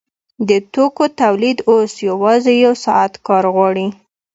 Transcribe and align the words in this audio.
د 0.49 0.51
توکو 0.73 1.05
تولید 1.21 1.57
اوس 1.71 1.93
یوازې 2.09 2.53
یو 2.65 2.73
ساعت 2.85 3.13
کار 3.27 3.43
غواړي 3.55 3.87